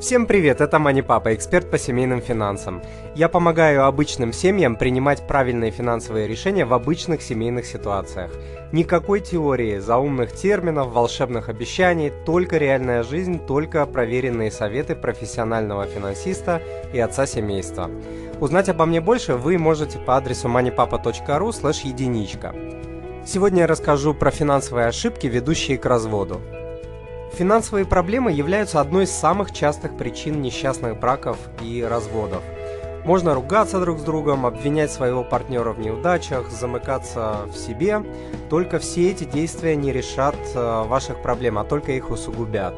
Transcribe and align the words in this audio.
Всем 0.00 0.26
привет, 0.26 0.60
это 0.60 0.78
Мани 0.78 1.02
Папа, 1.02 1.34
эксперт 1.34 1.72
по 1.72 1.76
семейным 1.76 2.22
финансам. 2.22 2.80
Я 3.16 3.28
помогаю 3.28 3.84
обычным 3.84 4.32
семьям 4.32 4.76
принимать 4.76 5.26
правильные 5.26 5.72
финансовые 5.72 6.28
решения 6.28 6.64
в 6.64 6.72
обычных 6.72 7.20
семейных 7.20 7.66
ситуациях. 7.66 8.30
Никакой 8.70 9.18
теории, 9.18 9.78
заумных 9.78 10.32
терминов, 10.32 10.92
волшебных 10.92 11.48
обещаний, 11.48 12.12
только 12.24 12.58
реальная 12.58 13.02
жизнь, 13.02 13.40
только 13.44 13.84
проверенные 13.86 14.52
советы 14.52 14.94
профессионального 14.94 15.84
финансиста 15.86 16.62
и 16.92 17.00
отца 17.00 17.26
семейства. 17.26 17.90
Узнать 18.38 18.68
обо 18.68 18.86
мне 18.86 19.00
больше 19.00 19.34
вы 19.34 19.58
можете 19.58 19.98
по 19.98 20.16
адресу 20.16 20.46
moneypapa.ru 20.46 21.88
единичка. 21.88 22.54
Сегодня 23.26 23.62
я 23.62 23.66
расскажу 23.66 24.14
про 24.14 24.30
финансовые 24.30 24.86
ошибки, 24.86 25.26
ведущие 25.26 25.76
к 25.76 25.86
разводу. 25.86 26.40
Финансовые 27.34 27.84
проблемы 27.84 28.32
являются 28.32 28.80
одной 28.80 29.04
из 29.04 29.10
самых 29.10 29.52
частых 29.52 29.96
причин 29.96 30.42
несчастных 30.42 30.98
браков 30.98 31.38
и 31.62 31.82
разводов. 31.82 32.42
Можно 33.04 33.34
ругаться 33.34 33.80
друг 33.80 34.00
с 34.00 34.02
другом, 34.02 34.44
обвинять 34.44 34.90
своего 34.90 35.24
партнера 35.24 35.72
в 35.72 35.78
неудачах, 35.78 36.50
замыкаться 36.50 37.46
в 37.46 37.56
себе. 37.56 38.02
Только 38.50 38.78
все 38.78 39.10
эти 39.10 39.24
действия 39.24 39.76
не 39.76 39.92
решат 39.92 40.36
э, 40.54 40.82
ваших 40.84 41.22
проблем, 41.22 41.58
а 41.58 41.64
только 41.64 41.92
их 41.92 42.10
усугубят. 42.10 42.74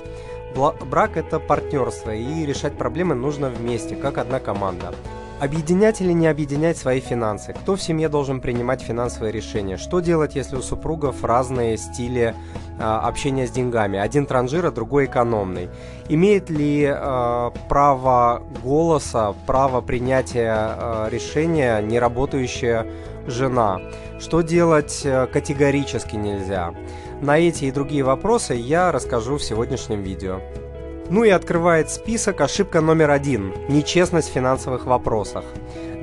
Брак– 0.55 1.11
это 1.17 1.39
партнерство, 1.41 2.15
и 2.15 2.45
решать 2.45 2.77
проблемы 2.77 3.15
нужно 3.15 3.49
вместе, 3.49 3.97
как 3.97 4.19
одна 4.19 4.41
команда. 4.41 4.95
Объединять 5.41 6.03
или 6.03 6.13
не 6.13 6.27
объединять 6.27 6.77
свои 6.77 7.01
финансы? 7.01 7.55
Кто 7.55 7.75
в 7.75 7.83
семье 7.83 8.11
должен 8.11 8.43
принимать 8.43 8.83
финансовые 8.83 9.33
решения? 9.33 9.79
Что 9.79 10.01
делать, 10.01 10.35
если 10.35 10.57
у 10.57 10.63
супругов 10.63 11.25
разные 11.25 11.79
стили 11.79 12.35
общения 12.81 13.47
с 13.47 13.51
деньгами? 13.51 13.99
Один 13.99 14.27
транжир, 14.27 14.67
а 14.67 14.71
другой 14.71 15.07
экономный. 15.07 15.69
Имеет 16.09 16.51
ли 16.51 16.85
э, 16.85 17.51
право 17.69 18.43
голоса, 18.63 19.35
право 19.47 19.81
принятия 19.81 20.77
э, 20.77 21.09
решения 21.11 21.81
неработающая 21.81 22.87
жена? 23.27 23.81
Что 24.19 24.43
делать 24.43 25.03
э, 25.05 25.27
категорически 25.27 26.17
нельзя? 26.17 26.75
На 27.21 27.39
эти 27.39 27.67
и 27.67 27.71
другие 27.71 28.03
вопросы 28.03 28.55
я 28.55 28.93
расскажу 28.93 29.37
в 29.37 29.43
сегодняшнем 29.43 30.03
видео. 30.03 30.41
Ну 31.11 31.25
и 31.25 31.31
открывает 31.31 31.91
список 31.91 32.41
ошибка 32.41 32.81
номер 32.81 33.11
один– 33.11 33.53
нечестность 33.69 34.31
в 34.31 34.33
финансовых 34.33 34.87
вопросах. 34.87 35.45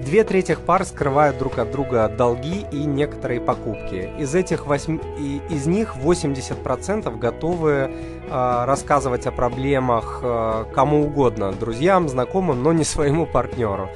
Две 0.07 0.23
трети 0.23 0.55
пар 0.55 0.85
скрывают 0.85 1.37
друг 1.37 1.59
от 1.59 1.69
друга 1.69 2.07
долги 2.07 2.65
и 2.71 2.85
некоторые 2.85 3.41
покупки. 3.41 4.09
Из, 4.17 4.33
этих 4.35 4.65
8, 4.65 5.01
из 5.49 5.67
них 5.67 5.97
80% 5.97 7.19
готовы 7.19 7.71
э, 7.71 7.89
рассказывать 8.29 9.27
о 9.27 9.33
проблемах 9.33 10.21
э, 10.23 10.63
кому 10.73 11.03
угодно, 11.03 11.51
друзьям, 11.51 12.07
знакомым, 12.07 12.63
но 12.63 12.71
не 12.71 12.85
своему 12.85 13.25
партнеру. 13.25 13.89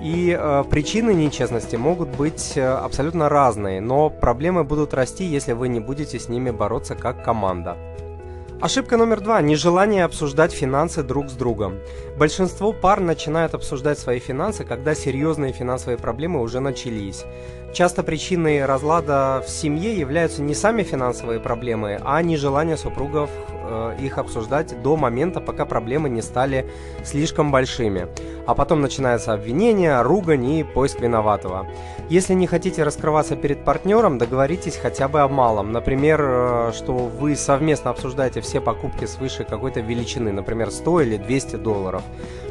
И 0.00 0.34
э, 0.40 0.64
причины 0.70 1.12
нечестности 1.12 1.76
могут 1.76 2.08
быть 2.16 2.56
абсолютно 2.56 3.28
разные, 3.28 3.82
но 3.82 4.08
проблемы 4.08 4.64
будут 4.64 4.94
расти, 4.94 5.26
если 5.26 5.52
вы 5.52 5.68
не 5.68 5.80
будете 5.80 6.18
с 6.18 6.30
ними 6.30 6.50
бороться 6.50 6.94
как 6.94 7.22
команда. 7.22 7.76
Ошибка 8.60 8.96
номер 8.96 9.20
два– 9.20 9.40
нежелание 9.42 10.04
обсуждать 10.04 10.52
финансы 10.52 11.04
друг 11.04 11.30
с 11.30 11.34
другом. 11.34 11.78
Большинство 12.18 12.72
пар 12.72 12.98
начинают 12.98 13.54
обсуждать 13.54 14.00
свои 14.00 14.18
финансы, 14.18 14.64
когда 14.64 14.96
серьезные 14.96 15.52
финансовые 15.52 15.96
проблемы 15.96 16.40
уже 16.40 16.58
начались. 16.58 17.24
Часто 17.72 18.02
причиной 18.02 18.64
разлада 18.64 19.44
в 19.46 19.48
семье 19.48 19.96
являются 19.96 20.42
не 20.42 20.54
сами 20.54 20.82
финансовые 20.82 21.38
проблемы, 21.38 22.00
а 22.04 22.20
нежелание 22.20 22.76
супругов 22.76 23.30
э, 23.68 23.96
их 24.00 24.18
обсуждать 24.18 24.80
до 24.82 24.96
момента, 24.96 25.40
пока 25.40 25.64
проблемы 25.64 26.08
не 26.08 26.22
стали 26.22 26.70
слишком 27.04 27.50
большими. 27.52 28.08
А 28.46 28.54
потом 28.54 28.80
начинается 28.80 29.32
обвинение, 29.34 30.00
ругань 30.02 30.46
и 30.46 30.64
поиск 30.64 31.00
виноватого. 31.00 31.66
Если 32.08 32.32
не 32.32 32.46
хотите 32.46 32.82
раскрываться 32.84 33.36
перед 33.36 33.64
партнером, 33.64 34.16
договоритесь 34.16 34.76
хотя 34.76 35.08
бы 35.08 35.20
о 35.20 35.28
малом. 35.28 35.72
Например, 35.72 36.20
э, 36.22 36.72
что 36.74 36.94
вы 36.94 37.36
совместно 37.36 37.90
обсуждаете 37.90 38.40
все 38.40 38.60
покупки 38.62 39.04
свыше 39.04 39.44
какой-то 39.44 39.80
величины, 39.80 40.32
например, 40.32 40.70
100 40.70 41.00
или 41.02 41.16
200 41.18 41.56
долларов. 41.56 42.02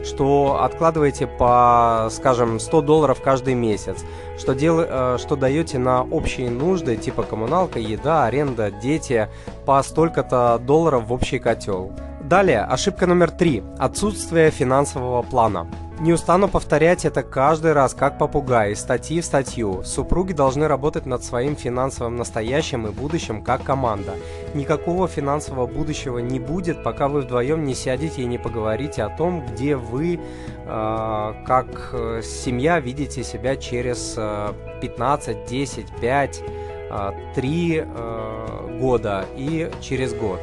Что 0.03 0.59
откладываете 0.62 1.25
по, 1.25 2.08
скажем, 2.12 2.59
100 2.59 2.81
долларов 2.81 3.22
каждый 3.24 3.56
месяц. 3.56 4.06
Что, 4.38 4.53
дел, 4.53 4.80
э, 4.80 5.18
что 5.18 5.36
даете 5.36 5.80
на 5.80 6.03
общие 6.03 6.52
нужды, 6.52 6.96
типа 6.96 7.24
коммуналка, 7.24 7.80
еда, 7.80 8.25
аренда, 8.25 8.69
дети, 8.69 9.28
по 9.68 9.84
столько-то 9.84 10.60
долларов 10.66 11.08
в 11.08 11.14
общий 11.14 11.40
котел. 11.40 11.92
Далее, 12.22 12.62
ошибка 12.62 13.06
номер 13.06 13.32
три. 13.32 13.64
Отсутствие 13.78 14.50
финансового 14.50 15.24
плана. 15.24 15.68
Не 16.00 16.14
устану 16.14 16.48
повторять 16.48 17.04
это 17.04 17.22
каждый 17.22 17.74
раз, 17.74 17.94
как 17.94 18.18
попугай, 18.18 18.72
из 18.72 18.80
статьи 18.80 19.20
в 19.20 19.26
статью. 19.26 19.84
Супруги 19.84 20.32
должны 20.32 20.70
работать 20.70 21.06
над 21.06 21.22
своим 21.22 21.58
финансовым 21.58 22.16
настоящим 22.16 22.88
и 22.88 22.92
будущим 22.92 23.44
как 23.44 23.64
команда. 23.64 24.14
Никакого 24.54 25.10
финансового 25.10 25.68
будущего 25.68 26.20
не 26.20 26.40
будет, 26.40 26.82
пока 26.82 27.10
вы 27.10 27.22
вдвоем 27.22 27.66
не 27.66 27.76
сядете 27.76 28.22
и 28.22 28.26
не 28.26 28.38
поговорите 28.38 29.04
о 29.04 29.10
том, 29.10 29.46
где 29.46 29.76
вы, 29.76 30.18
э, 30.66 31.34
как 31.46 31.94
семья, 32.24 32.80
видите 32.80 33.22
себя 33.22 33.58
через 33.58 34.14
э, 34.16 34.54
15, 34.80 35.46
10, 35.46 35.88
5, 36.00 36.44
э, 36.90 37.12
3 37.36 37.84
э, 37.86 38.37
года 38.80 39.26
и 39.36 39.70
через 39.82 40.14
год. 40.14 40.40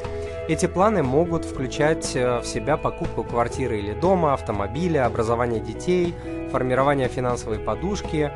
Эти 0.47 0.67
планы 0.67 1.03
могут 1.03 1.47
включать 1.47 2.15
э, 2.15 2.41
в 2.41 2.45
себя 2.47 2.77
покупку 2.77 3.25
квартиры 3.25 3.79
или 3.79 3.95
дома, 3.95 4.35
автомобиля, 4.35 5.07
образование 5.07 5.61
детей, 5.61 6.15
формирование 6.53 7.09
финансовой 7.09 7.59
подушки 7.59 8.31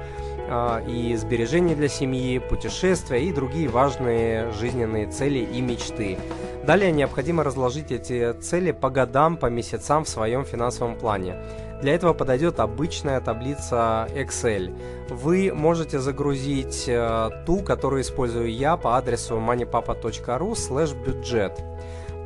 э, 0.49 0.81
и 0.89 1.15
сбережений 1.17 1.75
для 1.75 1.89
семьи, 1.89 2.39
путешествия 2.39 3.23
и 3.23 3.31
другие 3.31 3.69
важные 3.69 4.51
жизненные 4.53 5.07
цели 5.07 5.41
и 5.41 5.61
мечты. 5.61 6.17
Далее 6.69 6.93
необходимо 6.93 7.45
разложить 7.45 7.93
эти 7.93 8.35
цели 8.43 8.73
по 8.73 8.91
годам, 8.91 9.39
по 9.39 9.47
месяцам 9.47 10.05
в 10.05 10.09
своем 10.11 10.45
финансовом 10.45 10.97
плане. 10.97 11.35
Для 11.81 11.95
этого 11.95 12.13
подойдет 12.13 12.61
обычная 12.61 13.23
таблица 13.23 14.07
Excel. 14.15 14.79
Вы 15.09 15.51
можете 15.55 15.99
загрузить 15.99 16.85
э, 16.87 17.31
ту, 17.47 17.61
которую 17.61 18.03
использую 18.03 18.53
я 18.53 18.77
по 18.77 18.99
адресу 18.99 19.37
moneypapa.ru 19.37 21.07
бюджет. 21.07 21.59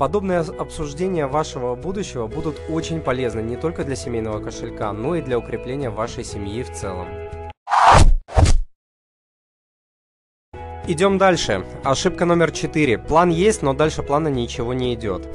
Подобные 0.01 0.41
обсуждения 0.41 1.29
вашего 1.29 1.77
будущего 1.77 2.27
будут 2.27 2.61
очень 2.69 3.01
полезны 3.01 3.43
не 3.43 3.57
только 3.57 3.85
для 3.85 3.95
семейного 3.95 4.43
кошелька, 4.43 4.93
но 4.93 5.15
и 5.15 5.23
для 5.23 5.39
укрепления 5.39 5.91
вашей 5.91 6.25
семьи 6.25 6.65
в 6.65 6.73
целом. 6.73 7.07
Идем 10.93 11.17
дальше. 11.17 11.65
Ошибка 11.85 12.27
номер 12.27 12.51
4. 12.51 12.99
План 12.99 13.31
есть, 13.31 13.63
но 13.63 13.73
дальше 13.73 14.03
плана 14.03 14.29
ничего 14.29 14.75
не 14.75 14.93
идет. 14.93 15.27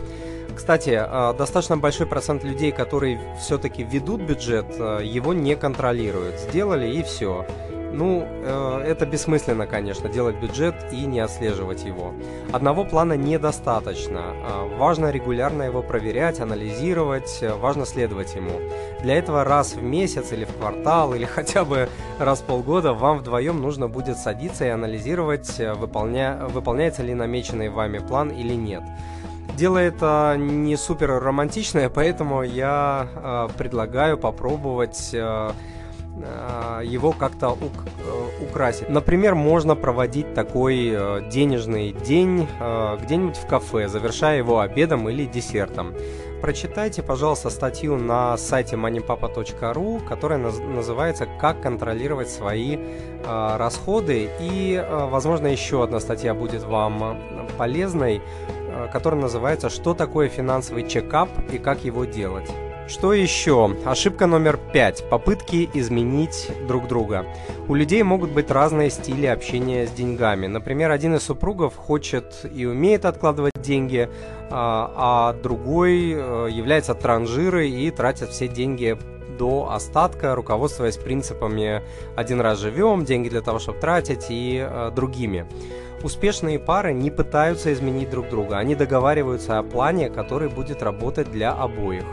Кстати, 0.56 0.92
э, 0.92 1.34
достаточно 1.36 1.78
большой 1.78 2.06
процент 2.06 2.44
людей, 2.44 2.72
которые 2.72 3.20
все-таки 3.42 3.82
ведут 3.84 4.22
бюджет, 4.22 4.68
э, 4.78 5.00
его 5.04 5.34
не 5.34 5.56
контролируют. 5.56 6.40
Сделали 6.40 6.88
и 6.94 7.02
все. 7.02 7.48
Ну, 7.98 8.28
э, 8.28 8.84
это 8.86 9.08
бессмысленно, 9.08 9.66
конечно, 9.66 10.08
делать 10.08 10.36
бюджет 10.36 10.76
и 10.92 11.08
не 11.08 11.20
отслеживать 11.20 11.84
его. 11.84 12.14
Одного 12.54 12.86
плана 12.86 13.14
недостаточно. 13.14 14.20
Э, 14.20 14.78
важно 14.78 15.10
регулярно 15.10 15.64
его 15.64 15.82
проверять, 15.82 16.40
анализировать, 16.40 17.40
э, 17.42 17.56
важно 17.56 17.88
следовать 17.88 18.36
ему. 18.36 18.60
Для 19.02 19.18
этого 19.18 19.44
раз 19.44 19.74
в 19.74 19.82
месяц 19.82 20.32
или 20.32 20.46
в 20.46 20.54
квартал, 20.58 21.16
или 21.16 21.26
хотя 21.36 21.66
бы 21.66 21.90
раз 22.20 22.42
в 22.42 22.44
полгода 22.44 22.94
вам 22.94 23.18
вдвоем 23.18 23.60
нужно 23.60 23.88
будет 23.88 24.20
садиться 24.20 24.66
и 24.66 24.70
анализировать, 24.70 25.60
э, 25.60 25.74
выполня... 25.74 26.46
выполняется 26.50 27.02
ли 27.02 27.16
намеченный 27.16 27.70
вами 27.70 27.98
план 27.98 28.30
или 28.30 28.54
нет. 28.54 28.84
Дело 29.58 29.80
это 29.80 30.36
не 30.38 30.76
супер 30.76 31.20
романтичное, 31.20 31.90
поэтому 31.94 32.44
я 32.44 33.08
э, 33.16 33.48
предлагаю 33.58 34.20
попробовать 34.20 35.10
э, 35.14 35.52
его 36.84 37.12
как-то 37.12 37.50
ук 37.50 37.62
э, 37.62 38.44
украсить. 38.44 38.90
Например, 38.90 39.36
можно 39.36 39.76
проводить 39.76 40.34
такой 40.34 40.90
э, 40.92 41.30
денежный 41.30 41.92
день 41.92 42.48
где-нибудь 43.02 43.38
в 43.38 43.48
кафе, 43.48 43.88
завершая 43.88 44.38
его 44.38 44.60
обедом 44.60 45.10
или 45.10 45.26
десертом. 45.26 45.94
Прочитайте, 46.42 47.02
пожалуйста, 47.02 47.50
статью 47.50 47.98
на 47.98 48.38
сайте 48.38 48.76
moneypapa.ru, 48.76 50.06
которая 50.08 50.38
называется 50.40 51.28
«Как 51.40 51.62
контролировать 51.62 52.30
свои 52.30 52.78
расходы». 53.26 54.30
И, 54.40 54.84
возможно, 54.90 55.48
еще 55.48 55.84
одна 55.84 56.00
статья 56.00 56.36
будет 56.36 56.64
вам 56.64 57.18
полезной, 57.58 58.22
которая 58.94 59.20
называется 59.20 59.70
«Что 59.72 59.96
такое 59.96 60.30
финансовый 60.30 60.88
чекап 60.88 61.30
и 61.52 61.58
как 61.58 61.84
его 61.84 62.06
делать». 62.06 62.52
Что 62.88 63.12
еще? 63.12 63.76
Ошибка 63.84 64.28
номер 64.28 64.58
пять. 64.72 65.04
Попытки 65.10 65.70
изменить 65.74 66.50
друг 66.70 66.88
друга. 66.88 67.26
У 67.68 67.76
людей 67.76 68.02
могут 68.02 68.32
быть 68.32 68.50
разные 68.50 68.90
стили 68.90 69.26
общения 69.26 69.86
с 69.86 69.92
деньгами. 69.92 70.48
Например, 70.48 70.92
один 70.92 71.16
из 71.16 71.24
супругов 71.24 71.76
хочет 71.76 72.46
и 72.50 72.66
умеет 72.66 73.04
откладывать 73.04 73.62
деньги, 73.62 74.10
а, 74.50 74.94
а 74.96 75.34
другой 75.34 76.14
э, 76.14 76.48
является 76.50 76.94
транжирой 76.94 77.70
и 77.70 77.92
тратит 77.92 78.30
все 78.30 78.48
деньги 78.48 78.98
до 79.38 79.70
остатка, 79.70 80.34
руководствуясь 80.34 80.96
принципами 80.96 81.84
«один 82.16 82.40
раз 82.40 82.60
живем», 82.60 83.04
«деньги 83.04 83.28
для 83.28 83.42
того, 83.42 83.60
чтобы 83.60 83.80
тратить» 83.80 84.28
и 84.30 84.66
э, 84.66 84.92
другими. 84.96 85.46
Успешные 86.04 86.58
пары 86.58 86.94
не 86.94 87.12
пытаются 87.12 87.74
изменить 87.74 88.10
друг 88.10 88.30
друга, 88.30 88.58
они 88.58 88.76
договариваются 88.76 89.60
о 89.60 89.64
плане, 89.64 90.10
который 90.10 90.48
будет 90.48 90.82
работать 90.82 91.30
для 91.30 91.52
обоих. 91.52 92.06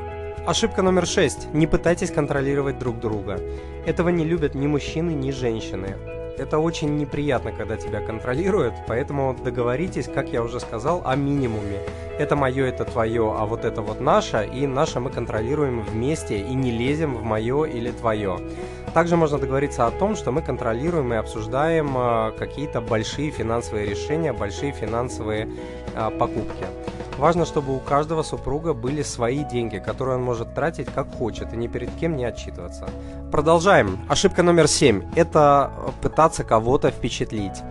Ошибка 0.47 0.83
номер 0.83 1.07
шесть. 1.07 1.49
Не 1.55 1.67
пытайтесь 1.67 2.11
контролировать 2.11 2.79
друг 2.79 3.01
друга. 3.01 3.41
Этого 3.87 4.11
не 4.11 4.27
любят 4.27 4.55
ни 4.55 4.67
мужчины, 4.67 5.13
ни 5.13 5.31
женщины. 5.31 5.97
Это 6.37 6.59
очень 6.59 6.99
неприятно, 6.99 7.51
когда 7.51 7.79
тебя 7.79 8.01
контролируют, 8.03 8.75
поэтому 8.87 9.35
договоритесь, 9.43 10.07
как 10.07 10.29
я 10.29 10.43
уже 10.43 10.61
сказал, 10.61 11.01
о 11.07 11.17
минимуме. 11.17 11.79
Это 12.19 12.37
мое, 12.37 12.67
это 12.67 12.85
твое, 12.85 13.35
а 13.35 13.47
вот 13.47 13.65
это 13.65 13.81
вот 13.81 14.03
наше, 14.03 14.47
и 14.53 14.67
наше 14.67 15.01
мы 15.01 15.09
контролируем 15.09 15.81
вместе 15.81 16.39
и 16.39 16.55
не 16.55 16.73
лезем 16.73 17.15
в 17.15 17.23
мое 17.23 17.65
или 17.65 17.91
твое. 17.91 18.39
Также 18.93 19.17
можно 19.17 19.39
договориться 19.39 19.87
о 19.87 19.93
том, 19.93 20.15
что 20.15 20.31
мы 20.31 20.43
контролируем 20.43 21.15
и 21.15 21.17
обсуждаем 21.17 21.97
э, 21.97 22.33
какие-то 22.39 22.83
большие 22.83 23.31
финансовые 23.31 23.87
решения, 23.87 24.35
большие 24.35 24.73
финансовые 24.73 25.49
э, 25.95 26.11
покупки. 26.19 26.67
Важно, 27.19 27.45
чтобы 27.45 27.77
у 27.77 27.79
каждого 27.79 28.23
супруга 28.23 28.75
были 28.75 29.03
свои 29.03 29.45
деньги, 29.45 29.79
которые 29.79 30.17
он 30.17 30.23
может 30.23 30.55
тратить 30.55 30.89
как 30.93 31.15
хочет 31.15 31.53
и 31.53 31.57
ни 31.57 31.69
перед 31.69 31.91
кем 32.01 32.17
не 32.17 32.25
отчитываться. 32.25 32.89
Продолжаем. 33.31 34.01
Ошибка 34.09 34.43
номер 34.43 34.67
семь– 34.67 35.05
это 35.15 35.71
пытаться 36.03 36.43
кого-то 36.43 36.91
впечатлить. 36.91 37.63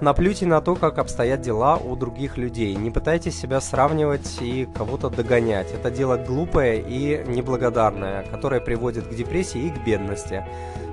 Наплюйте 0.00 0.46
на 0.46 0.60
то, 0.60 0.74
как 0.76 0.98
обстоят 0.98 1.42
дела 1.42 1.76
у 1.76 1.94
других 1.96 2.36
людей. 2.36 2.74
Не 2.74 2.90
пытайтесь 2.90 3.38
себя 3.38 3.60
сравнивать 3.60 4.38
и 4.40 4.68
кого-то 4.76 5.10
догонять. 5.10 5.72
Это 5.72 5.90
дело 5.90 6.16
глупое 6.16 6.80
и 6.80 7.24
неблагодарное, 7.26 8.24
которое 8.30 8.60
приводит 8.60 9.06
к 9.06 9.14
депрессии 9.14 9.66
и 9.66 9.70
к 9.70 9.84
бедности. 9.84 10.44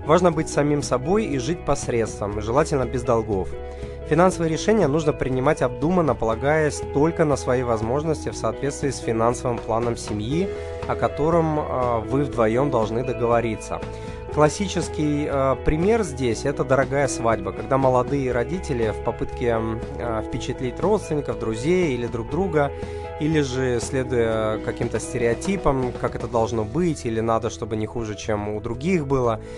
Важно 0.05 0.31
быть 0.31 0.49
самим 0.49 0.81
собой 0.81 1.25
и 1.25 1.37
жить 1.37 1.65
посредством, 1.65 2.41
желательно 2.41 2.85
без 2.85 3.03
долгов. 3.03 3.49
Финансовые 4.09 4.51
решения 4.51 4.87
нужно 4.87 5.13
принимать 5.13 5.61
обдуманно, 5.61 6.15
полагаясь 6.15 6.81
только 6.95 7.25
на 7.25 7.35
свои 7.35 7.61
возможности 7.61 8.29
в 8.29 8.35
соответствии 8.35 8.89
с 8.89 8.97
финансовым 8.97 9.59
планом 9.59 9.97
семьи, 9.97 10.49
о 10.87 10.95
котором 10.95 11.59
э, 11.59 11.99
вы 12.09 12.23
вдвоем 12.23 12.71
должны 12.71 13.03
договориться. 13.03 13.79
Классический 14.33 15.27
э, 15.29 15.55
пример 15.63 16.01
здесь– 16.01 16.43
это 16.45 16.63
дорогая 16.63 17.07
свадьба, 17.07 17.51
когда 17.51 17.77
молодые 17.77 18.31
родители 18.31 18.91
в 18.99 19.03
попытке 19.03 19.59
э, 19.99 20.23
впечатлить 20.27 20.79
родственников, 20.79 21.37
друзей 21.37 21.93
или 21.93 22.07
друг 22.07 22.31
друга, 22.31 22.71
или 23.19 23.41
же 23.41 23.79
следуя 23.79 24.57
каким-то 24.65 24.99
стереотипам, 24.99 25.93
как 26.01 26.15
это 26.15 26.27
должно 26.27 26.63
быть, 26.63 27.05
или 27.05 27.19
надо, 27.19 27.51
чтобы 27.51 27.75
не 27.75 27.85
хуже, 27.85 28.15
чем 28.15 28.49
у 28.49 28.59
других 28.59 29.05
было– 29.05 29.39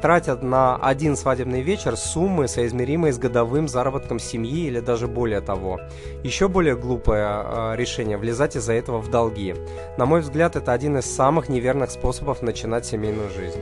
тратят 0.00 0.42
на 0.42 0.76
один 0.76 1.16
свадебный 1.16 1.62
вечер 1.62 1.96
суммы, 1.96 2.48
соизмеримые 2.48 3.12
с 3.12 3.18
годовым 3.18 3.68
заработком 3.68 4.18
семьи 4.18 4.66
или 4.66 4.80
даже 4.80 5.06
более 5.06 5.40
того. 5.40 5.80
Еще 6.22 6.48
более 6.48 6.76
глупое 6.76 7.26
э, 7.28 7.76
решение– 7.76 8.16
влезать 8.18 8.56
из-за 8.56 8.72
этого 8.72 8.98
в 8.98 9.10
долги. 9.10 9.54
На 9.98 10.06
мой 10.06 10.20
взгляд, 10.20 10.56
это 10.56 10.72
один 10.72 10.98
из 10.98 11.04
самых 11.04 11.48
неверных 11.48 11.90
способов 11.90 12.42
начинать 12.42 12.86
семейную 12.86 13.30
жизнь. 13.30 13.60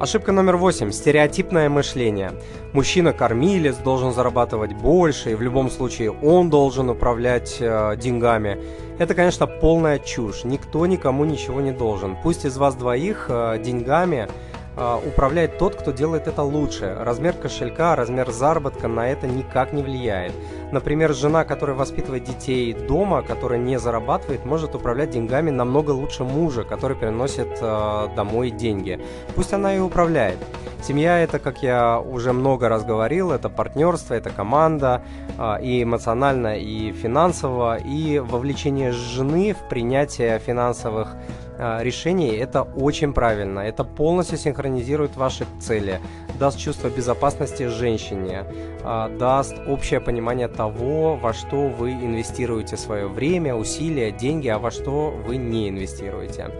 Ошибка 0.00 0.32
номер 0.32 0.56
восемь. 0.56 0.90
Стереотипное 0.90 1.68
мышление. 1.68 2.32
Мужчина-кормилец 2.72 3.76
должен 3.76 4.12
зарабатывать 4.12 4.72
больше, 4.72 5.30
и 5.30 5.34
в 5.36 5.40
любом 5.40 5.70
случае 5.70 6.10
он 6.10 6.50
должен 6.50 6.90
управлять 6.90 7.58
э, 7.60 7.96
деньгами. 7.96 8.58
Это, 8.98 9.14
конечно, 9.14 9.46
полная 9.46 10.00
чушь. 10.00 10.42
Никто 10.44 10.84
никому 10.86 11.24
ничего 11.24 11.60
не 11.60 11.70
должен. 11.70 12.16
Пусть 12.22 12.44
из 12.44 12.56
вас 12.56 12.74
двоих 12.74 13.26
э, 13.28 13.58
деньгами 13.64 14.28
управляет 14.76 15.58
тот, 15.58 15.76
кто 15.76 15.92
делает 15.92 16.26
это 16.26 16.42
лучше. 16.42 16.96
Размер 16.98 17.34
кошелька, 17.34 17.94
размер 17.96 18.30
заработка 18.30 18.88
на 18.88 19.08
это 19.08 19.26
никак 19.26 19.72
не 19.72 19.82
влияет. 19.82 20.32
Например, 20.72 21.14
жена, 21.14 21.44
которая 21.44 21.76
воспитывает 21.76 22.24
детей 22.24 22.72
дома, 22.72 23.22
которая 23.22 23.58
не 23.58 23.78
зарабатывает, 23.78 24.44
может 24.44 24.74
управлять 24.74 25.10
деньгами 25.10 25.50
намного 25.50 25.92
лучше 25.92 26.24
мужа, 26.24 26.64
который 26.64 26.96
приносит 26.96 27.58
э, 27.60 28.08
домой 28.16 28.50
деньги. 28.50 29.00
Пусть 29.34 29.52
она 29.52 29.76
и 29.76 29.78
управляет. 29.78 30.38
Семья 30.82 31.20
это, 31.20 31.38
как 31.38 31.62
я 31.62 31.98
уже 32.00 32.32
много 32.32 32.68
раз 32.68 32.84
говорил, 32.84 33.30
это 33.30 33.48
партнерство, 33.48 34.14
это 34.14 34.30
команда, 34.30 35.02
э, 35.38 35.62
и 35.62 35.82
эмоционально, 35.84 36.58
и 36.58 36.92
финансово, 36.92 37.76
и 37.76 38.18
вовлечение 38.18 38.92
жены 38.92 39.54
в 39.54 39.68
принятие 39.68 40.38
финансовых 40.40 41.14
а, 41.14 41.18
решений, 41.58 42.36
это 42.36 42.62
очень 42.62 43.12
правильно. 43.12 43.60
Это 43.60 43.84
полностью 43.84 44.38
синхронизирует 44.38 45.16
ваши 45.16 45.46
цели, 45.60 46.00
даст 46.38 46.58
чувство 46.58 46.88
безопасности 46.88 47.68
женщине, 47.68 48.44
а, 48.82 49.08
даст 49.08 49.56
общее 49.66 50.00
понимание 50.00 50.48
того, 50.48 51.16
во 51.16 51.32
что 51.32 51.68
вы 51.68 51.92
инвестируете 51.92 52.76
свое 52.76 53.06
время, 53.06 53.54
усилия, 53.54 54.10
деньги, 54.10 54.48
а 54.48 54.58
во 54.58 54.70
что 54.70 55.10
вы 55.10 55.36
не 55.36 55.68
инвестируете. 55.68 56.50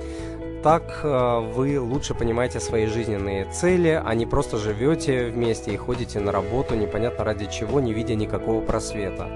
Так 0.62 1.00
а, 1.02 1.40
вы 1.40 1.80
лучше 1.80 2.14
понимаете 2.14 2.60
свои 2.60 2.86
жизненные 2.86 3.44
цели, 3.46 4.00
а 4.02 4.14
не 4.14 4.26
просто 4.26 4.56
живете 4.56 5.26
вместе 5.26 5.72
и 5.72 5.76
ходите 5.76 6.20
на 6.20 6.32
работу 6.32 6.74
непонятно 6.74 7.24
ради 7.24 7.46
чего, 7.46 7.80
не 7.80 7.92
видя 7.92 8.14
никакого 8.14 8.60
просвета. 8.60 9.28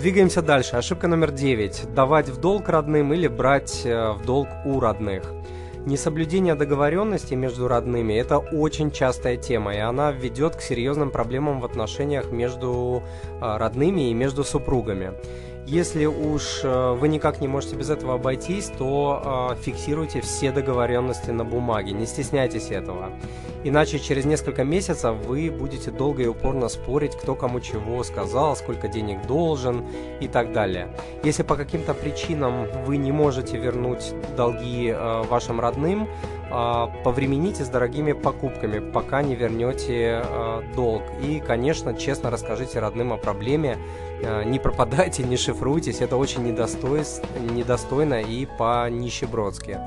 Двигаемся 0.00 0.40
дальше. 0.40 0.76
Ошибка 0.76 1.08
номер 1.08 1.30
9. 1.30 1.92
Давать 1.92 2.30
в 2.30 2.40
долг 2.40 2.70
родным 2.70 3.12
или 3.12 3.28
брать 3.28 3.82
э, 3.84 4.12
в 4.12 4.24
долг 4.24 4.48
у 4.64 4.80
родных. 4.80 5.30
Несоблюдение 5.84 6.54
договоренности 6.54 7.34
между 7.34 7.68
родными– 7.68 8.14
это 8.14 8.38
очень 8.38 8.92
частая 8.92 9.36
тема, 9.36 9.74
и 9.74 9.78
она 9.78 10.10
ведет 10.10 10.56
к 10.56 10.62
серьезным 10.62 11.10
проблемам 11.10 11.60
в 11.60 11.66
отношениях 11.66 12.30
между 12.30 13.02
э, 13.42 13.56
родными 13.58 14.08
и 14.08 14.14
между 14.14 14.42
супругами. 14.42 15.12
Если 15.70 16.04
уж 16.04 16.62
э, 16.64 16.96
вы 16.98 17.06
никак 17.06 17.40
не 17.40 17.46
можете 17.46 17.76
без 17.76 17.90
этого 17.90 18.14
обойтись, 18.14 18.72
то 18.76 19.54
э, 19.54 19.62
фиксируйте 19.62 20.20
все 20.20 20.50
договоренности 20.50 21.30
на 21.30 21.44
бумаге, 21.44 21.92
не 21.92 22.06
стесняйтесь 22.06 22.72
этого. 22.72 23.12
Иначе 23.62 24.00
через 24.00 24.24
несколько 24.24 24.64
месяцев 24.64 25.14
вы 25.26 25.48
будете 25.48 25.92
долго 25.92 26.24
и 26.24 26.26
упорно 26.26 26.68
спорить, 26.68 27.14
кто 27.14 27.36
кому 27.36 27.60
чего 27.60 28.02
сказал, 28.02 28.56
сколько 28.56 28.88
денег 28.88 29.24
должен 29.28 29.86
и 30.18 30.26
так 30.26 30.52
далее. 30.52 30.88
Если 31.22 31.44
по 31.44 31.54
каким-то 31.54 31.94
причинам 31.94 32.66
вы 32.84 32.96
не 32.96 33.12
можете 33.12 33.56
вернуть 33.56 34.12
долги 34.36 34.88
э, 34.92 35.22
вашим 35.30 35.60
родным, 35.60 36.08
повремените 36.50 37.64
с 37.64 37.68
дорогими 37.68 38.12
покупками, 38.12 38.78
пока 38.90 39.22
не 39.22 39.36
вернете 39.36 40.22
долг. 40.74 41.02
И, 41.22 41.40
конечно, 41.40 41.94
честно 41.94 42.30
расскажите 42.30 42.80
родным 42.80 43.12
о 43.12 43.16
проблеме, 43.16 43.78
Э, 44.22 44.44
не 44.44 44.58
пропадайте, 44.58 45.22
не 45.24 45.36
шифруйтесь, 45.36 46.00
это 46.00 46.16
очень 46.16 46.44
недостой... 46.44 47.02
недостойно 47.38 48.20
и 48.20 48.46
по-нищебродски. 48.46 49.78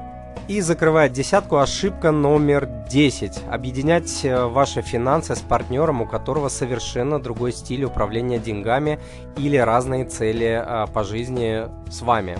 И 0.49 0.59
закрывает 0.59 1.13
десятку 1.13 1.57
ошибка 1.57 2.11
номер 2.11 2.65
10. 2.89 3.43
Объединять 3.49 4.25
э, 4.25 4.45
ваши 4.45 4.81
финансы 4.81 5.35
с 5.35 5.39
партнером, 5.39 6.01
у 6.01 6.05
которого 6.05 6.49
совершенно 6.49 7.19
другой 7.19 7.53
стиль 7.53 7.85
управления 7.85 8.39
деньгами 8.39 8.99
или 9.37 9.57
разные 9.57 10.05
цели 10.05 10.63
по 10.93 11.03
жизни 11.03 11.67
с 11.89 12.01
вами. 12.01 12.37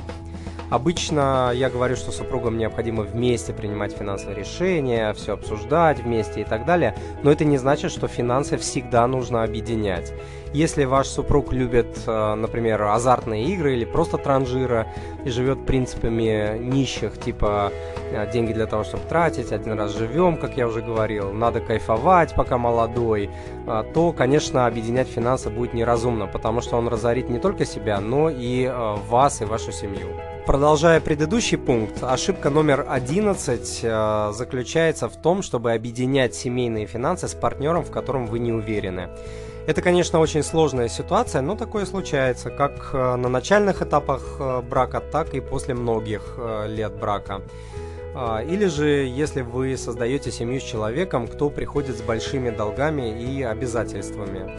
Обычно 0.73 1.51
я 1.53 1.69
говорю, 1.69 1.95
что 1.95 2.11
супругам 2.11 2.57
необходимо 2.57 3.03
вместе 3.03 3.53
принимать 3.53 3.95
финансовые 3.95 4.39
решения, 4.39 5.13
все 5.13 5.33
обсуждать 5.33 5.99
вместе 5.99 6.41
и 6.41 6.43
так 6.43 6.65
далее, 6.65 6.95
но 7.21 7.31
это 7.31 7.45
не 7.45 7.59
значит, 7.59 7.91
что 7.91 8.07
финансы 8.07 8.57
всегда 8.57 9.05
нужно 9.05 9.43
объединять. 9.43 10.11
Если 10.53 10.83
ваш 10.85 11.07
супруг 11.07 11.51
любит, 11.51 11.97
э, 12.05 12.35
например, 12.35 12.83
азартные 12.83 13.45
игры 13.45 13.73
или 13.73 13.85
просто 13.85 14.17
транжира 14.17 14.87
и 15.25 15.29
живет 15.29 15.65
принципами 15.65 16.59
нищих, 16.59 17.19
типа 17.19 17.71
э, 18.11 18.31
деньги 18.31 18.53
для 18.53 18.67
того, 18.67 18.83
чтобы 18.83 19.03
тратить, 19.09 19.51
один 19.51 19.73
раз 19.73 19.97
живем, 19.97 20.37
как 20.37 20.55
я 20.55 20.67
уже 20.67 20.81
говорил, 20.81 21.33
надо 21.33 21.59
кайфовать, 21.59 22.35
пока 22.35 22.59
молодой, 22.59 23.31
э, 23.65 23.83
то, 23.95 24.11
конечно, 24.11 24.67
объединять 24.67 25.07
финансы 25.07 25.49
будет 25.49 25.73
неразумно, 25.73 26.27
потому 26.27 26.61
что 26.61 26.77
он 26.77 26.87
разорит 26.87 27.29
не 27.29 27.39
только 27.39 27.65
себя, 27.65 27.99
но 27.99 28.29
и 28.29 28.71
вас 29.09 29.41
и 29.41 29.45
вашу 29.45 29.71
семью. 29.71 30.07
Продолжая 30.45 30.99
предыдущий 30.99 31.57
пункт, 31.57 32.03
ошибка 32.03 32.49
номер 32.49 32.85
11 32.89 33.79
э, 33.81 34.31
заключается 34.33 35.07
в 35.07 35.15
том, 35.15 35.41
чтобы 35.41 35.71
объединять 35.71 36.35
семейные 36.35 36.85
финансы 36.85 37.29
с 37.29 37.33
партнером, 37.33 37.85
в 37.85 37.91
котором 37.91 38.27
вы 38.27 38.39
не 38.39 38.51
уверены. 38.51 39.09
Это, 39.65 39.81
конечно, 39.81 40.19
очень 40.19 40.43
сложная 40.43 40.89
ситуация, 40.89 41.41
но 41.41 41.55
такое 41.55 41.85
случается 41.85 42.49
как 42.49 42.89
э, 42.91 43.15
на 43.15 43.29
начальных 43.29 43.81
этапах 43.81 44.35
э, 44.37 44.61
брака, 44.61 44.99
так 44.99 45.33
и 45.33 45.39
после 45.39 45.73
многих 45.73 46.35
э, 46.37 46.67
лет 46.67 46.91
брака. 46.99 47.41
А, 48.13 48.43
или 48.43 48.65
же, 48.65 48.87
если 49.05 49.41
вы 49.41 49.77
создаете 49.77 50.31
семью 50.31 50.59
с 50.59 50.63
человеком, 50.63 51.27
кто 51.27 51.49
приходит 51.49 51.97
с 51.97 52.01
большими 52.01 52.49
долгами 52.49 53.17
и 53.23 53.41
обязательствами. 53.41 54.51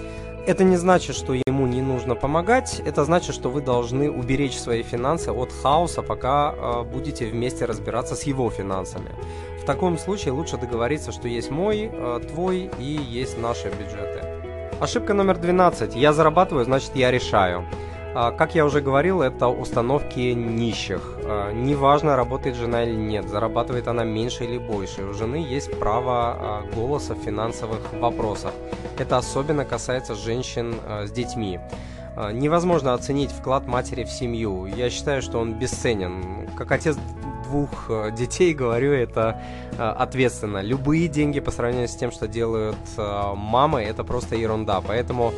Это 0.46 0.64
не 0.64 0.76
значит, 0.76 1.16
что 1.16 1.34
ему 1.34 1.66
не 1.66 1.82
нужно 1.82 2.14
помогать, 2.14 2.80
это 2.84 3.04
значит, 3.04 3.34
что 3.34 3.50
вы 3.50 3.60
должны 3.60 4.10
уберечь 4.10 4.58
свои 4.58 4.82
финансы 4.82 5.30
от 5.30 5.52
хаоса, 5.52 6.02
пока 6.02 6.82
будете 6.82 7.26
вместе 7.26 7.64
разбираться 7.64 8.14
с 8.14 8.24
его 8.24 8.50
финансами. 8.50 9.10
В 9.62 9.64
таком 9.64 9.96
случае 9.96 10.32
лучше 10.32 10.58
договориться, 10.58 11.12
что 11.12 11.28
есть 11.28 11.50
мой, 11.50 11.90
твой 12.30 12.70
и 12.78 12.84
есть 12.84 13.38
наши 13.38 13.68
бюджеты. 13.68 14.33
Ошибка 14.80 15.14
номер 15.14 15.38
12. 15.38 15.94
Я 15.94 16.12
зарабатываю, 16.12 16.64
значит 16.64 16.96
я 16.96 17.10
решаю. 17.10 17.64
А, 18.14 18.32
как 18.32 18.54
я 18.54 18.64
уже 18.64 18.80
говорил, 18.80 19.22
это 19.22 19.48
установки 19.48 20.32
нищих. 20.32 21.18
А, 21.24 21.52
неважно, 21.52 22.16
работает 22.16 22.56
жена 22.56 22.82
или 22.82 22.94
нет, 22.94 23.28
зарабатывает 23.28 23.88
она 23.88 24.04
меньше 24.04 24.44
или 24.44 24.58
больше. 24.58 25.04
У 25.04 25.14
жены 25.14 25.36
есть 25.36 25.78
право 25.78 26.12
а, 26.12 26.62
голоса 26.74 27.14
в 27.14 27.18
финансовых 27.18 27.80
вопросах. 27.94 28.52
Это 28.98 29.16
особенно 29.16 29.64
касается 29.64 30.14
женщин 30.14 30.76
с 31.04 31.10
детьми. 31.10 31.60
Невозможно 32.32 32.94
оценить 32.94 33.32
вклад 33.32 33.66
матери 33.66 34.04
в 34.04 34.10
семью. 34.10 34.66
Я 34.66 34.88
считаю, 34.88 35.20
что 35.20 35.40
он 35.40 35.54
бесценен. 35.54 36.48
Как 36.56 36.70
отец 36.70 36.96
двух 37.54 37.86
э, 37.88 38.10
детей 38.10 38.52
говорю 38.52 38.92
это 38.92 39.40
э, 39.78 39.82
ответственно. 39.82 40.60
Любые 40.60 41.06
деньги 41.06 41.40
по 41.40 41.52
сравнению 41.52 41.88
с 41.88 41.94
тем, 41.94 42.10
что 42.10 42.26
делают 42.26 42.76
э, 42.96 43.32
мамы, 43.36 43.82
это 43.82 44.02
просто 44.02 44.34
ерунда. 44.34 44.80
Поэтому 44.80 45.32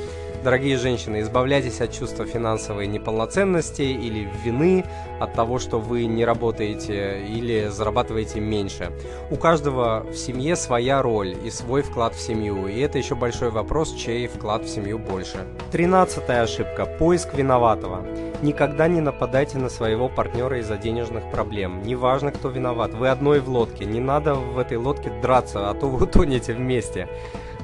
Дорогие 0.47 0.77
женщины, 0.77 1.23
избавляйтесь 1.23 1.81
от 1.81 1.91
чувства 1.93 2.25
финансовой 2.25 2.87
неполноценности 2.87 3.83
или 3.83 4.31
вины 4.45 4.85
от 5.19 5.33
того, 5.33 5.59
что 5.59 5.81
вы 5.81 6.05
не 6.05 6.25
работаете 6.25 7.21
или 7.27 7.67
зарабатываете 7.67 8.39
меньше. 8.39 8.93
У 9.33 9.35
каждого 9.35 10.07
в 10.09 10.15
семье 10.15 10.55
своя 10.55 11.03
роль 11.03 11.37
и 11.45 11.51
свой 11.51 11.83
вклад 11.83 12.15
в 12.15 12.21
семью, 12.21 12.69
и 12.69 12.79
это 12.79 12.97
еще 12.97 13.17
большой 13.17 13.51
вопрос, 13.51 13.93
чей 13.93 14.29
вклад 14.29 14.63
в 14.63 14.69
семью 14.69 15.01
больше. 15.01 15.39
Тринадцатая 15.73 16.43
ошибка– 16.43 16.87
поиск 17.01 17.35
виноватого. 17.35 18.07
Никогда 18.41 18.87
не 18.87 19.01
нападайте 19.01 19.59
на 19.59 19.69
своего 19.69 20.09
партнера 20.09 20.61
из-за 20.61 20.77
денежных 20.77 21.29
проблем. 21.33 21.83
Неважно, 21.83 22.31
кто 22.31 22.51
виноват, 22.51 22.95
вы 22.95 23.09
одной 23.09 23.41
в 23.41 23.49
лодке, 23.49 23.85
не 23.85 23.99
надо 23.99 24.35
в 24.35 24.61
этой 24.61 24.77
лодке 24.77 25.11
драться, 25.21 25.69
а 25.69 25.75
то 25.75 25.89
вы 25.89 26.05
утонете 26.05 26.53
вместе. 26.53 27.09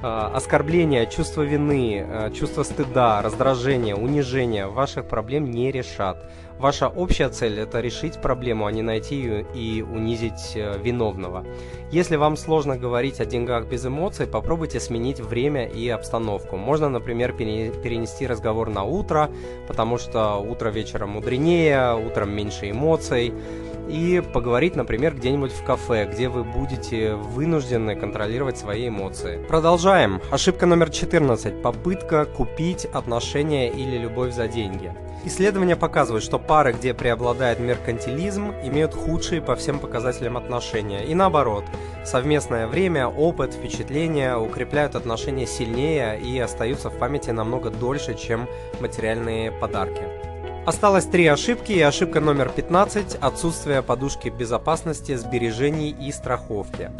Э, 0.03 0.31
оскорбления, 0.35 1.07
чувство 1.07 1.43
вины, 1.43 2.05
э, 2.05 2.31
чувство 2.33 2.65
стыда, 2.65 3.23
раздражения, 3.23 3.95
унижения 3.95 4.67
ваших 4.67 5.07
проблем 5.07 5.51
не 5.51 5.71
решат. 5.71 6.17
Ваша 6.59 6.89
общая 6.89 7.29
цель– 7.29 7.61
это 7.61 7.81
решить 7.81 8.21
проблему, 8.21 8.67
а 8.67 8.73
не 8.73 8.83
найти 8.83 9.15
ее 9.15 9.47
и 9.55 9.83
унизить 9.83 10.57
э, 10.57 10.77
виновного. 10.83 11.45
Если 11.93 12.17
вам 12.17 12.37
сложно 12.37 12.77
говорить 12.77 13.21
о 13.21 13.27
деньгах 13.27 13.67
без 13.67 13.87
эмоций, 13.87 14.27
попробуйте 14.27 14.81
сменить 14.81 15.21
время 15.21 15.67
и 15.67 15.89
обстановку. 15.89 16.57
Можно, 16.57 16.89
например, 16.89 17.33
перенести 17.33 18.27
разговор 18.27 18.71
на 18.71 18.83
утро, 18.83 19.31
потому 19.69 19.99
что 19.99 20.37
утро 20.39 20.71
вечером 20.71 21.11
мудренее, 21.11 21.95
утром 21.95 22.35
меньше 22.35 22.71
эмоций 22.71 23.33
и 23.93 24.21
поговорить, 24.21 24.75
например, 24.75 25.15
где-нибудь 25.15 25.53
в 25.53 25.63
кафе, 25.65 26.09
где 26.11 26.29
вы 26.29 26.45
будете 26.45 27.15
вынуждены 27.15 27.95
контролировать 27.95 28.57
свои 28.57 28.89
эмоции. 28.89 29.45
Продолжаем. 29.47 30.21
Ошибка 30.31 30.65
номер 30.65 30.91
14. 30.91 31.61
Попытка 31.61 32.25
купить 32.25 32.87
отношения 32.87 33.71
или 33.71 33.99
любовь 33.99 34.33
за 34.33 34.49
деньги. 34.49 34.95
Исследования 35.25 35.77
показывают, 35.77 36.25
что 36.25 36.39
пары, 36.39 36.73
где 36.73 36.95
преобладает 36.95 37.61
меркантилизм, 37.61 38.55
имеют 38.65 38.95
худшие 38.95 39.41
по 39.41 39.55
всем 39.55 39.79
показателям 39.79 40.37
отношения. 40.37 41.05
И 41.05 41.15
наоборот, 41.15 41.65
совместное 42.05 42.67
время, 42.67 43.07
опыт, 43.07 43.53
впечатления 43.53 44.37
укрепляют 44.37 44.97
отношения 44.97 45.47
сильнее 45.47 46.19
и 46.19 46.37
остаются 46.39 46.91
в 46.91 46.99
памяти 46.99 47.31
намного 47.31 47.71
дольше, 47.71 48.15
чем 48.15 48.49
материальные 48.81 49.53
подарки. 49.53 50.22
Осталось 50.64 51.07
три 51.07 51.26
ошибки, 51.26 51.73
и 51.73 51.81
ошибка 51.81 52.21
номер 52.21 52.49
15– 52.49 53.16
отсутствие 53.21 53.83
подушки 53.83 54.28
безопасности, 54.28 55.16
сбережений 55.16 55.90
и 55.90 56.12
страховки. 56.12 56.92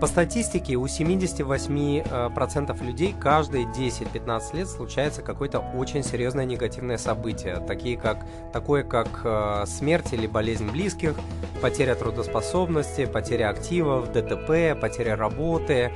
По 0.00 0.06
статистике, 0.06 0.76
у 0.76 0.84
78% 0.84 2.84
людей 2.84 3.12
каждые 3.18 3.64
10-15 3.64 4.56
лет 4.56 4.68
случается 4.68 5.22
какое-то 5.22 5.58
очень 5.58 6.04
серьезное 6.04 6.44
негативное 6.44 6.96
событие, 6.96 7.56
такие 7.66 7.96
как, 7.96 8.24
такое 8.52 8.84
как 8.84 9.08
э, 9.24 9.64
смерть 9.66 10.12
или 10.12 10.28
болезнь 10.28 10.70
близких, 10.70 11.16
потеря 11.60 11.96
трудоспособности, 11.96 13.06
потеря 13.06 13.50
активов, 13.50 14.12
ДТП, 14.12 14.80
потеря 14.80 15.16
работы 15.16 15.90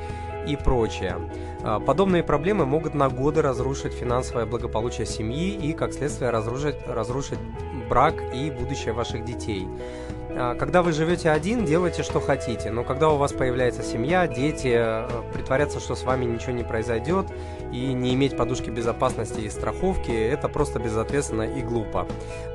и 0.49 0.57
прочее. 0.57 1.17
А, 1.63 1.81
подобные 1.81 2.23
проблемы 2.23 2.67
могут 2.67 2.95
на 2.95 3.09
годы 3.09 3.43
разрушить 3.43 3.93
финансовое 3.93 4.47
благополучие 4.47 5.07
семьи 5.07 5.51
и, 5.51 5.73
как 5.73 5.93
следствие, 5.93 6.31
разрушить, 6.31 6.77
разрушить 6.87 7.39
брак 7.89 8.15
и 8.35 8.51
будущее 8.51 8.95
ваших 8.95 9.25
детей. 9.25 9.67
А, 10.31 10.55
когда 10.55 10.83
вы 10.83 10.93
живете 10.93 11.31
один, 11.31 11.65
делайте, 11.65 12.03
что 12.03 12.21
хотите. 12.21 12.71
Но 12.71 12.85
когда 12.85 13.09
у 13.11 13.17
вас 13.17 13.33
появляется 13.33 13.83
семья, 13.83 14.27
дети, 14.27 14.73
э, 14.75 15.09
притворяться, 15.33 15.81
что 15.81 15.95
с 15.95 16.03
вами 16.03 16.25
ничего 16.25 16.53
не 16.53 16.65
произойдет, 16.65 17.27
и 17.73 17.93
не 17.93 18.15
иметь 18.15 18.37
подушки 18.37 18.71
безопасности 18.71 19.41
и 19.41 19.51
страховки, 19.51 20.11
это 20.11 20.49
просто 20.49 20.79
безответственно 20.79 21.43
и 21.43 21.63
глупо. 21.63 22.07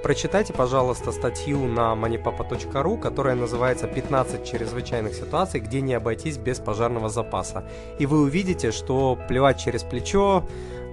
Прочитайте, 0.01 0.53
пожалуйста, 0.53 1.11
статью 1.11 1.65
на 1.67 1.93
moneypapa.ru, 1.93 2.99
которая 2.99 3.35
называется 3.35 3.87
«15 3.87 4.45
чрезвычайных 4.45 5.13
ситуаций, 5.13 5.59
где 5.59 5.81
не 5.81 5.93
обойтись 5.93 6.37
без 6.37 6.59
пожарного 6.59 7.09
запаса». 7.09 7.63
И 7.99 8.05
вы 8.05 8.21
увидите, 8.21 8.71
что 8.71 9.17
плевать 9.27 9.59
через 9.59 9.83
плечо, 9.83 10.43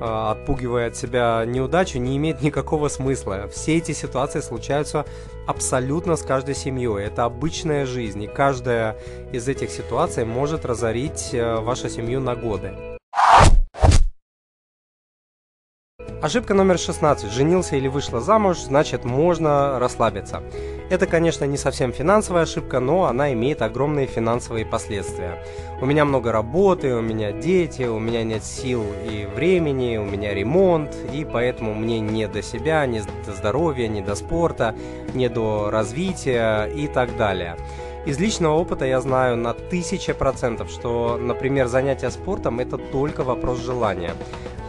Э, 0.01 0.31
отпугивая 0.31 0.89
от 0.89 0.97
себя 0.97 1.45
неудачу, 1.47 1.99
не 1.99 2.17
имеет 2.17 2.41
никакого 2.41 2.89
смысла. 2.89 3.49
Все 3.53 3.77
эти 3.77 3.93
ситуации 3.93 4.41
случаются 4.41 5.05
абсолютно 5.51 6.17
с 6.17 6.23
каждой 6.23 6.55
семьей. 6.55 7.05
Это 7.05 7.25
обычная 7.25 7.85
жизнь, 7.85 8.23
и 8.23 8.27
каждая 8.27 8.97
из 9.33 9.49
этих 9.49 9.71
ситуаций 9.71 10.25
может 10.25 10.65
разорить 10.65 11.31
э, 11.33 11.57
вашу 11.57 11.89
семью 11.89 12.21
на 12.21 12.35
годы. 12.35 12.73
Ошибка 16.23 16.53
номер 16.53 16.79
16. 16.79 17.33
Женился 17.33 17.77
или 17.77 17.89
вышла 17.89 18.21
замуж, 18.21 18.59
значит 18.59 19.07
можно 19.07 19.79
расслабиться. 19.79 20.43
Это, 20.91 21.07
конечно, 21.07 21.47
не 21.47 21.57
совсем 21.57 21.95
финансовая 21.95 22.43
ошибка, 22.43 22.79
но 22.79 23.05
она 23.07 23.33
имеет 23.33 23.63
огромные 23.63 24.07
финансовые 24.07 24.67
последствия. 24.67 25.43
У 25.81 25.87
меня 25.87 26.05
много 26.05 26.31
работы, 26.31 26.95
у 26.95 27.01
меня 27.01 27.33
дети, 27.33 27.85
у 27.85 27.99
меня 27.99 28.23
нет 28.23 28.45
сил 28.45 28.85
и 29.03 29.27
времени, 29.35 29.97
у 29.97 30.05
меня 30.05 30.35
ремонт, 30.35 30.95
и 31.11 31.25
поэтому 31.25 31.75
мне 31.75 32.01
не 32.01 32.29
до 32.29 32.43
себя, 32.43 32.85
не 32.85 33.01
до 33.01 33.33
здоровья, 33.33 33.89
не 33.89 34.03
до 34.03 34.15
спорта, 34.15 34.75
не 35.15 35.31
до 35.31 35.71
развития 35.71 36.67
и 36.67 36.87
так 36.87 37.17
далее. 37.17 37.57
Из 38.07 38.19
личного 38.19 38.55
опыта 38.55 38.87
я 38.87 39.01
знаю 39.01 39.37
на 39.37 39.53
тысячи 39.53 40.15
процентов, 40.15 40.71
что, 40.71 41.19
например, 41.19 41.67
занятие 41.67 42.11
спортом– 42.11 42.59
это 42.61 42.79
только 42.79 43.25
вопрос 43.25 43.59
желания. 43.59 44.15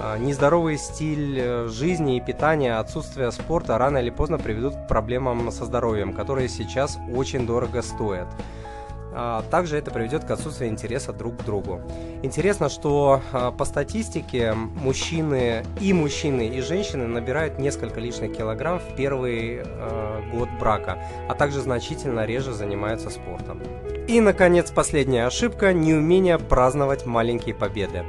А, 0.03 0.17
нездоровый 0.17 0.79
стиль 0.79 1.37
э, 1.39 1.67
жизни 1.67 2.17
и 2.17 2.19
питания, 2.19 2.79
отсутствие 2.79 3.31
спорта 3.31 3.77
рано 3.77 3.99
или 3.99 4.09
поздно 4.09 4.39
приведут 4.39 4.73
к 4.73 4.87
проблемам 4.87 5.51
со 5.51 5.65
здоровьем, 5.65 6.13
которые 6.13 6.49
сейчас 6.49 6.97
очень 7.13 7.45
дорого 7.45 7.83
стоят. 7.83 8.27
А, 9.13 9.43
также 9.51 9.77
это 9.77 9.91
приведет 9.91 10.23
к 10.23 10.31
отсутствию 10.31 10.71
интереса 10.71 11.13
друг 11.13 11.37
к 11.37 11.45
другу. 11.45 11.81
Интересно, 12.23 12.67
что 12.69 13.21
а, 13.31 13.51
по 13.51 13.63
статистике 13.63 14.53
мужчины 14.53 15.63
и 15.79 15.93
мужчины 15.93 16.47
и 16.47 16.61
женщины 16.61 17.05
набирают 17.05 17.59
несколько 17.59 17.99
лишних 17.99 18.35
килограмм 18.35 18.79
в 18.79 18.95
первый 18.95 19.61
год 20.33 20.49
брака, 20.59 20.97
а 21.29 21.35
также 21.35 21.61
значительно 21.61 22.25
реже 22.25 22.53
занимаются 22.53 23.11
спортом. 23.11 23.61
И, 24.07 24.19
наконец, 24.19 24.71
последняя 24.71 25.27
ошибка– 25.27 25.73
неумение 25.73 26.39
праздновать 26.39 27.05
маленькие 27.05 27.53
победы. 27.53 28.03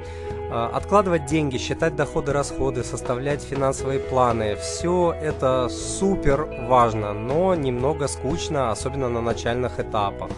Откладывать 0.53 1.25
деньги, 1.25 1.57
считать 1.57 1.97
доходы-расходы, 1.97 2.85
составлять 2.85 3.43
финансовые 3.43 4.01
планы– 4.01 4.55
все 4.61 5.15
это 5.19 5.71
супер 5.71 6.47
важно, 6.69 7.15
но 7.15 7.55
немного 7.55 8.07
скучно, 8.07 8.71
особенно 8.71 9.09
на 9.09 9.23
начальных 9.23 9.81
этапах. 9.81 10.29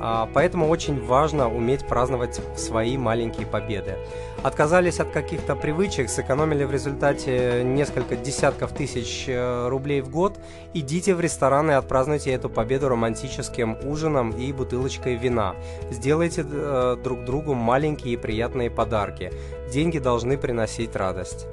А, 0.00 0.28
поэтому 0.32 0.68
очень 0.68 1.04
важно 1.04 1.48
уметь 1.54 1.86
праздновать 1.86 2.40
свои 2.56 2.96
маленькие 2.96 3.46
победы. 3.46 3.96
Отказались 4.42 5.00
от 5.00 5.10
каких-то 5.10 5.54
привычек, 5.54 6.08
сэкономили 6.08 6.64
в 6.64 6.72
результате 6.72 7.62
несколько 7.62 8.16
десятков 8.16 8.72
тысяч 8.72 9.26
э, 9.28 9.68
рублей 9.68 10.00
в 10.00 10.08
год, 10.08 10.38
идите 10.72 11.14
в 11.14 11.20
ресторан 11.20 11.70
и 11.70 11.74
отпразднуйте 11.74 12.32
эту 12.32 12.48
победу 12.48 12.88
романтическим 12.88 13.76
ужином 13.84 14.30
и 14.30 14.52
бутылочкой 14.52 15.16
вина. 15.16 15.54
Сделайте 15.90 16.46
э, 16.50 16.96
друг 17.04 17.24
другу 17.26 17.54
маленькие 17.54 18.16
приятные 18.16 18.70
подарки. 18.70 19.30
Деньги 19.70 19.98
должны 19.98 20.38
приносить 20.38 20.96
радость. 20.96 21.46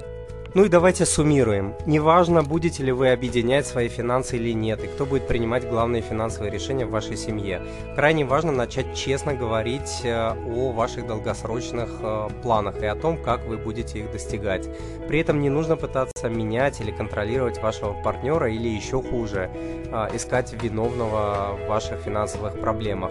Ну 0.54 0.64
и 0.64 0.68
давайте 0.70 1.04
суммируем. 1.04 1.74
Неважно, 1.84 2.42
будете 2.42 2.82
ли 2.82 2.90
вы 2.90 3.10
объединять 3.10 3.66
свои 3.66 3.88
финансы 3.88 4.36
или 4.36 4.52
нет, 4.52 4.82
и 4.82 4.86
кто 4.86 5.04
будет 5.04 5.28
принимать 5.28 5.68
главные 5.68 6.00
финансовые 6.00 6.50
решения 6.50 6.86
в 6.86 6.90
вашей 6.90 7.18
семье. 7.18 7.60
Крайне 7.94 8.24
важно 8.24 8.50
начать 8.50 8.94
честно 8.94 9.34
говорить 9.34 10.00
э, 10.04 10.30
о 10.30 10.72
ваших 10.72 11.06
долгосрочных 11.06 11.90
э, 12.00 12.28
планах 12.42 12.82
и 12.82 12.86
о 12.86 12.94
том, 12.94 13.22
как 13.22 13.44
вы 13.44 13.58
будете 13.58 13.98
их 13.98 14.10
достигать. 14.10 14.70
При 15.06 15.20
этом 15.20 15.42
не 15.42 15.50
нужно 15.50 15.76
пытаться 15.76 16.30
менять 16.30 16.80
или 16.80 16.92
контролировать 16.92 17.60
вашего 17.60 17.92
партнера 18.02 18.50
или 18.50 18.68
еще 18.68 19.02
хуже, 19.02 19.50
э, 19.52 20.08
искать 20.14 20.54
виновного 20.62 21.58
в 21.62 21.68
ваших 21.68 22.00
финансовых 22.00 22.58
проблемах. 22.58 23.10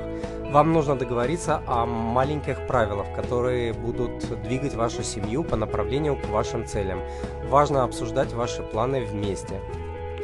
Вам 0.52 0.72
нужно 0.72 0.96
договориться 0.96 1.62
о 1.68 1.86
маленьких 1.86 2.68
правилах, 2.68 3.06
которые 3.14 3.74
будут 3.74 4.26
двигать 4.44 4.76
вашу 4.76 5.04
семью 5.04 5.44
по 5.44 5.58
направлению 5.58 6.16
к 6.16 6.30
вашим 6.30 6.66
целям. 6.66 7.02
Важно 7.50 7.84
обсуждать 7.84 8.34
ваши 8.34 8.64
планы 8.64 9.06
вместе. 9.06 9.62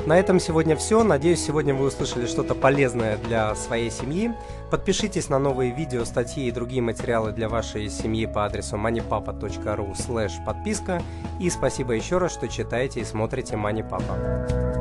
На 0.05 0.19
этом 0.19 0.39
сегодня 0.39 0.75
все. 0.75 1.01
Надеюсь, 1.03 1.43
сегодня 1.43 1.73
вы 1.73 1.85
услышали 1.85 2.25
что-то 2.25 2.55
полезное 2.55 3.17
для 3.17 3.55
своей 3.55 3.89
семьи. 3.89 4.33
Подпишитесь 4.69 5.29
на 5.29 5.39
новые 5.39 5.73
видео, 5.73 6.03
статьи 6.03 6.47
и 6.47 6.51
другие 6.51 6.81
материалы 6.81 7.31
для 7.31 7.47
вашей 7.47 7.89
семьи 7.89 8.25
по 8.25 8.45
адресу 8.45 8.75
moneypapa.ru 8.75 9.95
подписка. 10.45 11.01
И 11.39 11.49
спасибо 11.49 11.93
еще 11.93 12.17
раз, 12.17 12.33
что 12.33 12.49
читаете 12.49 12.99
и 12.99 13.05
смотрите 13.05 13.55
Papa. 13.55 14.72